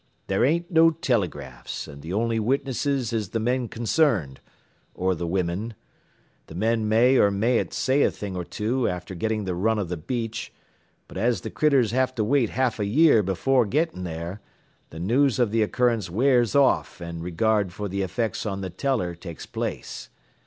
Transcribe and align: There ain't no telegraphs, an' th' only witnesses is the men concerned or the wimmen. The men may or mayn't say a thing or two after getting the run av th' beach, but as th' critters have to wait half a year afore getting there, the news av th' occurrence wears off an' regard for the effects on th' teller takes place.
There 0.25 0.43
ain't 0.43 0.71
no 0.71 0.89
telegraphs, 0.89 1.87
an' 1.87 2.01
th' 2.01 2.11
only 2.11 2.39
witnesses 2.39 3.13
is 3.13 3.29
the 3.29 3.39
men 3.39 3.67
concerned 3.67 4.39
or 4.95 5.13
the 5.13 5.27
wimmen. 5.27 5.75
The 6.47 6.55
men 6.55 6.89
may 6.89 7.17
or 7.17 7.29
mayn't 7.29 7.71
say 7.71 8.01
a 8.01 8.09
thing 8.09 8.35
or 8.35 8.43
two 8.43 8.87
after 8.87 9.13
getting 9.13 9.43
the 9.45 9.53
run 9.53 9.77
av 9.77 9.89
th' 9.91 10.07
beach, 10.07 10.51
but 11.07 11.19
as 11.19 11.41
th' 11.41 11.53
critters 11.53 11.91
have 11.91 12.15
to 12.15 12.23
wait 12.23 12.49
half 12.49 12.79
a 12.79 12.85
year 12.85 13.19
afore 13.19 13.67
getting 13.67 14.03
there, 14.03 14.41
the 14.89 14.99
news 14.99 15.39
av 15.39 15.51
th' 15.51 15.61
occurrence 15.61 16.09
wears 16.09 16.55
off 16.55 16.99
an' 16.99 17.21
regard 17.21 17.71
for 17.71 17.87
the 17.87 18.01
effects 18.01 18.43
on 18.43 18.63
th' 18.63 18.75
teller 18.75 19.13
takes 19.13 19.45
place. 19.45 20.09